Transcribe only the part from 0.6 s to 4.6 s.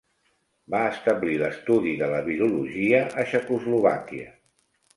Va establir l'estudi de la virologia a Txecoslovàquia.